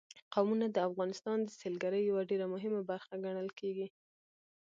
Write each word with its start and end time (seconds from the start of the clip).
قومونه 0.33 0.65
د 0.71 0.77
افغانستان 0.89 1.37
د 1.43 1.49
سیلګرۍ 1.59 2.01
یوه 2.09 2.21
ډېره 2.29 2.45
مهمه 2.53 2.81
برخه 2.89 3.13
ګڼل 3.25 3.49
کېږي. 3.59 3.87